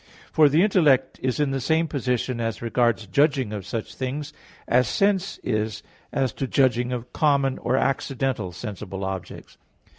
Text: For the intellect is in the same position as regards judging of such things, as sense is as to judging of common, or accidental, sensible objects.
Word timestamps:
For 0.31 0.49
the 0.49 0.63
intellect 0.63 1.19
is 1.21 1.39
in 1.39 1.51
the 1.51 1.61
same 1.61 1.87
position 1.87 2.41
as 2.41 2.59
regards 2.59 3.05
judging 3.05 3.53
of 3.53 3.67
such 3.67 3.93
things, 3.93 4.33
as 4.67 4.87
sense 4.87 5.37
is 5.43 5.83
as 6.11 6.33
to 6.33 6.47
judging 6.47 6.91
of 6.91 7.13
common, 7.13 7.59
or 7.59 7.77
accidental, 7.77 8.51
sensible 8.51 9.03
objects. 9.05 9.59